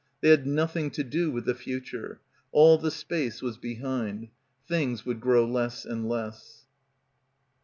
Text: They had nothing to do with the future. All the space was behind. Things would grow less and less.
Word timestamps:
They 0.21 0.29
had 0.29 0.47
nothing 0.47 0.89
to 0.97 1.03
do 1.03 1.29
with 1.29 1.45
the 1.45 1.53
future. 1.53 2.19
All 2.51 2.79
the 2.79 2.89
space 2.89 3.43
was 3.43 3.59
behind. 3.59 4.29
Things 4.67 5.05
would 5.05 5.21
grow 5.21 5.45
less 5.45 5.85
and 5.85 6.09
less. 6.09 6.65